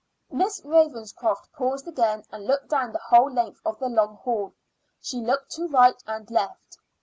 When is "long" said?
3.87-4.15